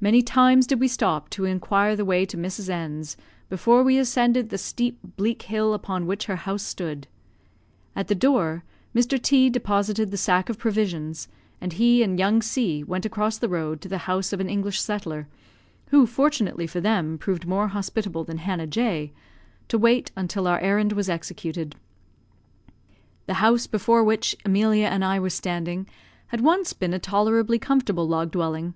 [0.00, 2.70] Many times did we stop to inquire the way to Mrs.
[2.70, 3.18] N 's,
[3.50, 7.06] before we ascended the steep, bleak hill upon which her house stood.
[7.94, 9.20] At the door, Mr.
[9.20, 11.28] T deposited the sack of provisions,
[11.60, 14.80] and he and young C went across the road to the house of an English
[14.80, 15.28] settler
[15.90, 19.12] (who, fortunately for them, proved more hospitable than Hannah J),
[19.68, 21.76] to wait until our errand was executed.
[23.26, 25.86] The house before which Emilia and I were standing
[26.28, 28.72] had once been a tolerably comfortable log dwelling.